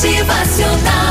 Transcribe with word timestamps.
Motivacional 0.00 1.09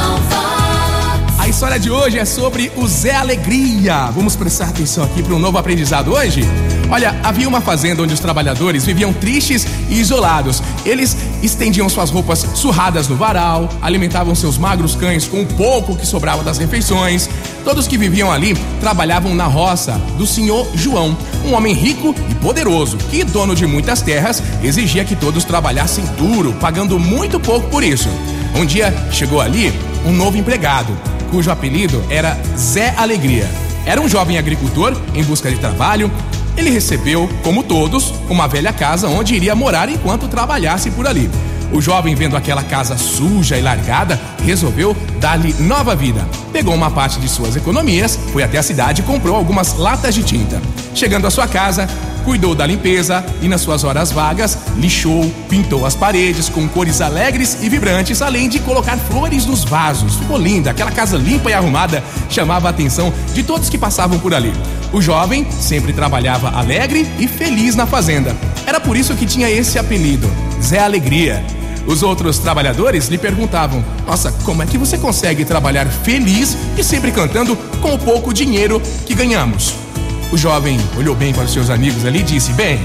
história 1.59 1.77
de 1.77 1.91
hoje 1.91 2.17
é 2.17 2.23
sobre 2.23 2.71
o 2.77 2.87
Zé 2.87 3.13
Alegria. 3.15 4.05
Vamos 4.11 4.33
prestar 4.33 4.69
atenção 4.69 5.03
aqui 5.03 5.21
para 5.21 5.35
um 5.35 5.39
novo 5.39 5.57
aprendizado 5.57 6.13
hoje? 6.13 6.41
Olha, 6.89 7.19
havia 7.21 7.49
uma 7.49 7.59
fazenda 7.59 8.01
onde 8.01 8.13
os 8.13 8.21
trabalhadores 8.21 8.85
viviam 8.85 9.11
tristes 9.11 9.67
e 9.89 9.99
isolados. 9.99 10.63
Eles 10.85 11.17
estendiam 11.43 11.89
suas 11.89 12.11
roupas 12.11 12.47
surradas 12.53 13.09
no 13.09 13.17
varal, 13.17 13.67
alimentavam 13.81 14.33
seus 14.35 14.57
magros 14.57 14.95
cães 14.95 15.27
com 15.27 15.41
o 15.41 15.45
pouco 15.45 15.97
que 15.97 16.05
sobrava 16.05 16.45
das 16.45 16.57
refeições. 16.57 17.29
Todos 17.65 17.89
que 17.89 17.97
viviam 17.97 18.31
ali 18.31 18.55
trabalhavam 18.79 19.35
na 19.35 19.45
roça 19.45 19.99
do 20.17 20.25
senhor 20.25 20.65
João, 20.75 21.17
um 21.45 21.53
homem 21.53 21.73
rico 21.73 22.15
e 22.29 22.35
poderoso, 22.35 22.95
que, 22.95 23.25
dono 23.25 23.53
de 23.53 23.67
muitas 23.67 24.01
terras, 24.01 24.41
exigia 24.63 25.03
que 25.03 25.13
todos 25.13 25.43
trabalhassem 25.43 26.05
duro, 26.17 26.53
pagando 26.53 26.97
muito 26.97 27.37
pouco 27.37 27.67
por 27.67 27.83
isso. 27.83 28.07
Um 28.55 28.65
dia 28.65 28.93
chegou 29.11 29.41
ali 29.41 29.77
um 30.05 30.13
novo 30.13 30.37
empregado, 30.37 30.97
cujo 31.29 31.51
apelido 31.51 32.03
era 32.09 32.37
Zé 32.57 32.93
Alegria. 32.97 33.49
Era 33.85 34.01
um 34.01 34.09
jovem 34.09 34.37
agricultor 34.37 34.95
em 35.13 35.23
busca 35.23 35.49
de 35.49 35.57
trabalho. 35.57 36.11
Ele 36.57 36.69
recebeu, 36.69 37.29
como 37.43 37.63
todos, 37.63 38.13
uma 38.29 38.47
velha 38.47 38.73
casa 38.73 39.07
onde 39.07 39.35
iria 39.35 39.55
morar 39.55 39.89
enquanto 39.89 40.27
trabalhasse 40.27 40.91
por 40.91 41.07
ali. 41.07 41.29
O 41.71 41.79
jovem, 41.79 42.15
vendo 42.15 42.35
aquela 42.35 42.63
casa 42.63 42.97
suja 42.97 43.57
e 43.57 43.61
largada, 43.61 44.19
resolveu 44.43 44.97
dar-lhe 45.19 45.53
nova 45.59 45.95
vida. 45.95 46.27
Pegou 46.51 46.73
uma 46.73 46.89
parte 46.89 47.19
de 47.19 47.29
suas 47.29 47.55
economias, 47.55 48.17
foi 48.33 48.41
até 48.41 48.57
a 48.57 48.63
cidade 48.63 49.01
e 49.01 49.05
comprou 49.05 49.35
algumas 49.35 49.75
latas 49.77 50.15
de 50.15 50.23
tinta. 50.23 50.59
Chegando 50.95 51.27
à 51.27 51.31
sua 51.31 51.47
casa, 51.47 51.87
cuidou 52.29 52.53
da 52.53 52.63
limpeza 52.63 53.25
e, 53.41 53.47
nas 53.47 53.61
suas 53.61 53.83
horas 53.83 54.11
vagas, 54.11 54.55
lixou, 54.77 55.27
pintou 55.49 55.83
as 55.83 55.95
paredes 55.95 56.47
com 56.47 56.67
cores 56.67 57.01
alegres 57.01 57.57
e 57.63 57.67
vibrantes, 57.67 58.21
além 58.21 58.47
de 58.47 58.59
colocar 58.59 58.97
flores 58.97 59.47
nos 59.47 59.63
vasos. 59.63 60.15
Ficou 60.17 60.37
linda, 60.37 60.69
aquela 60.69 60.91
casa 60.91 61.17
limpa 61.17 61.49
e 61.49 61.53
arrumada 61.53 62.03
chamava 62.29 62.67
a 62.67 62.69
atenção 62.69 63.11
de 63.33 63.41
todos 63.41 63.67
que 63.67 63.79
passavam 63.79 64.19
por 64.19 64.31
ali. 64.35 64.53
O 64.93 65.01
jovem 65.01 65.43
sempre 65.49 65.91
trabalhava 65.91 66.49
alegre 66.49 67.07
e 67.17 67.27
feliz 67.27 67.75
na 67.75 67.87
fazenda. 67.87 68.37
Era 68.63 68.79
por 68.79 68.95
isso 68.95 69.15
que 69.15 69.25
tinha 69.25 69.49
esse 69.49 69.79
apelido, 69.79 70.31
Zé 70.61 70.77
Alegria. 70.77 71.43
Os 71.87 72.03
outros 72.03 72.37
trabalhadores 72.37 73.07
lhe 73.07 73.17
perguntavam: 73.17 73.83
Nossa, 74.05 74.31
como 74.43 74.61
é 74.61 74.67
que 74.67 74.77
você 74.77 74.99
consegue 74.99 75.45
trabalhar 75.45 75.87
feliz 75.87 76.55
e 76.77 76.83
sempre 76.83 77.11
cantando 77.11 77.55
com 77.81 77.95
o 77.95 77.97
pouco 77.97 78.31
dinheiro 78.31 78.79
que 79.07 79.15
ganhamos? 79.15 79.88
O 80.31 80.37
jovem 80.37 80.79
olhou 80.95 81.15
bem 81.15 81.33
para 81.33 81.45
os 81.45 81.51
seus 81.51 81.69
amigos 81.69 82.05
ali 82.05 82.19
e 82.19 82.23
disse: 82.23 82.53
Bem, 82.53 82.79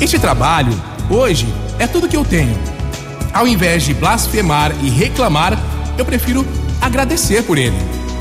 este 0.00 0.18
trabalho, 0.18 0.72
hoje, 1.10 1.46
é 1.78 1.86
tudo 1.86 2.08
que 2.08 2.16
eu 2.16 2.24
tenho. 2.24 2.56
Ao 3.32 3.46
invés 3.46 3.82
de 3.82 3.92
blasfemar 3.92 4.72
e 4.82 4.88
reclamar, 4.88 5.58
eu 5.98 6.04
prefiro 6.04 6.46
agradecer 6.80 7.42
por 7.42 7.58
ele. 7.58 7.76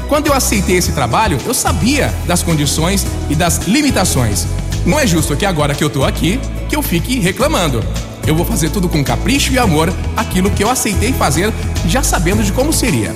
Quando 0.09 0.27
eu 0.27 0.33
aceitei 0.33 0.77
esse 0.77 0.91
trabalho, 0.91 1.37
eu 1.45 1.53
sabia 1.53 2.13
das 2.25 2.43
condições 2.43 3.05
e 3.29 3.35
das 3.35 3.67
limitações. 3.67 4.45
Não 4.85 4.99
é 4.99 5.07
justo 5.07 5.35
que 5.35 5.45
agora 5.45 5.73
que 5.73 5.83
eu 5.83 5.89
tô 5.89 6.03
aqui, 6.03 6.39
que 6.69 6.75
eu 6.75 6.81
fique 6.81 7.19
reclamando. 7.19 7.83
Eu 8.25 8.35
vou 8.35 8.45
fazer 8.45 8.69
tudo 8.69 8.89
com 8.89 9.03
capricho 9.03 9.53
e 9.53 9.59
amor, 9.59 9.93
aquilo 10.15 10.49
que 10.51 10.63
eu 10.63 10.69
aceitei 10.69 11.13
fazer, 11.13 11.53
já 11.87 12.03
sabendo 12.03 12.43
de 12.43 12.51
como 12.51 12.73
seria. 12.73 13.13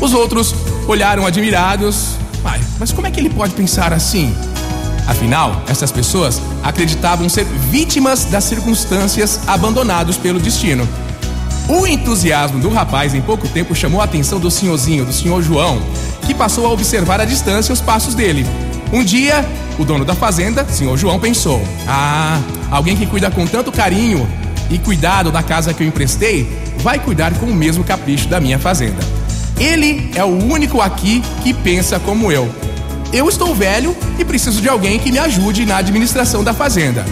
Os 0.00 0.14
outros 0.14 0.54
olharam 0.88 1.26
admirados. 1.26 2.16
Pai, 2.42 2.60
mas 2.78 2.92
como 2.92 3.06
é 3.06 3.10
que 3.10 3.20
ele 3.20 3.28
pode 3.28 3.52
pensar 3.52 3.92
assim? 3.92 4.34
Afinal, 5.10 5.64
essas 5.66 5.90
pessoas 5.90 6.40
acreditavam 6.62 7.28
ser 7.28 7.44
vítimas 7.44 8.26
das 8.26 8.44
circunstâncias 8.44 9.40
abandonados 9.44 10.16
pelo 10.16 10.38
destino. 10.38 10.88
O 11.68 11.84
entusiasmo 11.84 12.60
do 12.60 12.68
rapaz 12.68 13.12
em 13.12 13.20
pouco 13.20 13.48
tempo 13.48 13.74
chamou 13.74 14.00
a 14.00 14.04
atenção 14.04 14.38
do 14.38 14.48
senhorzinho, 14.52 15.04
do 15.04 15.12
senhor 15.12 15.42
João, 15.42 15.82
que 16.24 16.32
passou 16.32 16.64
a 16.64 16.70
observar 16.70 17.20
à 17.20 17.24
distância 17.24 17.72
os 17.72 17.80
passos 17.80 18.14
dele. 18.14 18.46
Um 18.92 19.02
dia, 19.02 19.44
o 19.80 19.84
dono 19.84 20.04
da 20.04 20.14
fazenda, 20.14 20.64
senhor 20.68 20.96
João, 20.96 21.18
pensou: 21.18 21.60
Ah, 21.88 22.40
alguém 22.70 22.96
que 22.96 23.04
cuida 23.04 23.32
com 23.32 23.44
tanto 23.48 23.72
carinho 23.72 24.28
e 24.70 24.78
cuidado 24.78 25.32
da 25.32 25.42
casa 25.42 25.74
que 25.74 25.82
eu 25.82 25.88
emprestei, 25.88 26.48
vai 26.78 27.00
cuidar 27.00 27.34
com 27.34 27.46
o 27.46 27.54
mesmo 27.54 27.82
capricho 27.82 28.28
da 28.28 28.38
minha 28.38 28.60
fazenda. 28.60 29.02
Ele 29.58 30.12
é 30.14 30.22
o 30.22 30.28
único 30.28 30.80
aqui 30.80 31.20
que 31.42 31.52
pensa 31.52 31.98
como 31.98 32.30
eu. 32.30 32.48
Eu 33.12 33.28
estou 33.28 33.52
velho 33.54 33.96
e 34.18 34.24
preciso 34.24 34.60
de 34.62 34.68
alguém 34.68 34.98
que 34.98 35.10
me 35.10 35.18
ajude 35.18 35.66
na 35.66 35.78
administração 35.78 36.44
da 36.44 36.54
fazenda. 36.54 37.04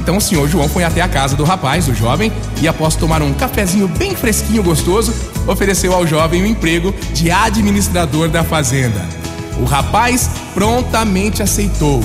Então 0.00 0.16
o 0.16 0.20
senhor 0.20 0.48
João 0.48 0.68
foi 0.68 0.82
até 0.82 1.00
a 1.00 1.08
casa 1.08 1.36
do 1.36 1.44
rapaz, 1.44 1.86
do 1.86 1.94
jovem, 1.94 2.32
e 2.60 2.66
após 2.66 2.96
tomar 2.96 3.22
um 3.22 3.32
cafezinho 3.32 3.86
bem 3.86 4.16
fresquinho 4.16 4.64
gostoso, 4.64 5.14
ofereceu 5.46 5.94
ao 5.94 6.06
jovem 6.06 6.42
o 6.42 6.46
emprego 6.46 6.92
de 7.12 7.30
administrador 7.30 8.28
da 8.28 8.42
fazenda. 8.42 9.00
O 9.60 9.64
rapaz 9.64 10.28
prontamente 10.52 11.40
aceitou. 11.40 12.02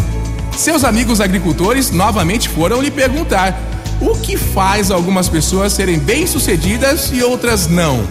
Seus 0.55 0.83
amigos 0.83 1.19
agricultores 1.19 1.89
novamente 1.89 2.47
foram 2.47 2.81
lhe 2.81 2.91
perguntar 2.91 3.59
o 3.99 4.15
que 4.15 4.37
faz 4.37 4.91
algumas 4.91 5.27
pessoas 5.27 5.73
serem 5.73 5.97
bem-sucedidas 5.97 7.09
e 7.11 7.23
outras 7.23 7.67
não, 7.67 8.01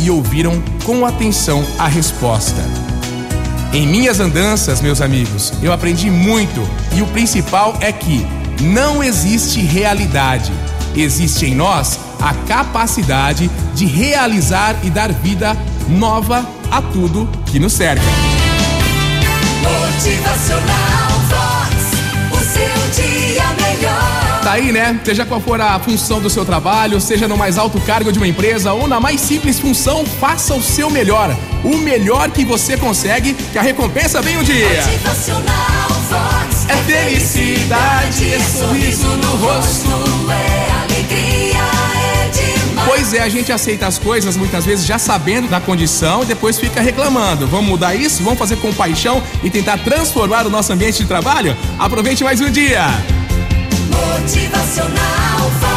e 0.00 0.10
ouviram 0.10 0.62
com 0.84 1.04
atenção 1.04 1.62
a 1.78 1.86
resposta. 1.86 2.62
Em 3.72 3.86
minhas 3.86 4.18
andanças, 4.18 4.80
meus 4.80 5.02
amigos, 5.02 5.52
eu 5.62 5.72
aprendi 5.72 6.10
muito 6.10 6.66
e 6.96 7.02
o 7.02 7.06
principal 7.08 7.76
é 7.80 7.92
que 7.92 8.26
não 8.62 9.02
existe 9.02 9.60
realidade. 9.60 10.50
Existe 10.96 11.46
em 11.46 11.54
nós 11.54 12.00
a 12.20 12.32
capacidade 12.46 13.50
de 13.74 13.84
realizar 13.84 14.74
e 14.82 14.90
dar 14.90 15.12
vida 15.12 15.54
nova 15.86 16.46
a 16.70 16.80
tudo 16.80 17.28
que 17.44 17.58
nos 17.58 17.74
cerca. 17.74 18.02
Motivacional 19.62 20.77
Tá 24.48 24.54
aí, 24.54 24.72
né? 24.72 24.98
Seja 25.04 25.26
qual 25.26 25.42
for 25.42 25.60
a 25.60 25.78
função 25.78 26.22
do 26.22 26.30
seu 26.30 26.42
trabalho, 26.42 26.98
seja 27.02 27.28
no 27.28 27.36
mais 27.36 27.58
alto 27.58 27.78
cargo 27.82 28.10
de 28.10 28.18
uma 28.18 28.26
empresa 28.26 28.72
ou 28.72 28.88
na 28.88 28.98
mais 28.98 29.20
simples 29.20 29.60
função, 29.60 30.06
faça 30.06 30.54
o 30.54 30.62
seu 30.62 30.88
melhor. 30.88 31.36
O 31.62 31.76
melhor 31.76 32.30
que 32.30 32.46
você 32.46 32.74
consegue, 32.74 33.34
que 33.34 33.58
a 33.58 33.60
recompensa 33.60 34.22
vem 34.22 34.38
um 34.38 34.42
dia. 34.42 34.82
Vox. 36.08 36.66
É 36.66 36.76
felicidade, 36.90 38.32
é 38.32 38.40
sorriso 38.40 39.08
no 39.18 39.36
rosto. 39.36 39.90
É 40.32 40.94
alegria, 40.94 41.58
é 41.58 42.30
demais. 42.30 42.88
Pois 42.88 43.12
é, 43.12 43.20
a 43.20 43.28
gente 43.28 43.52
aceita 43.52 43.86
as 43.86 43.98
coisas 43.98 44.34
muitas 44.34 44.64
vezes 44.64 44.86
já 44.86 44.98
sabendo 44.98 45.46
da 45.46 45.60
condição 45.60 46.22
e 46.22 46.24
depois 46.24 46.58
fica 46.58 46.80
reclamando. 46.80 47.46
Vamos 47.46 47.66
mudar 47.68 47.94
isso? 47.94 48.22
Vamos 48.22 48.38
fazer 48.38 48.56
com 48.56 48.72
paixão 48.72 49.22
e 49.44 49.50
tentar 49.50 49.76
transformar 49.76 50.46
o 50.46 50.50
nosso 50.50 50.72
ambiente 50.72 51.02
de 51.02 51.04
trabalho? 51.04 51.54
Aproveite 51.78 52.24
mais 52.24 52.40
um 52.40 52.50
dia! 52.50 53.17
Motivacional. 53.98 55.67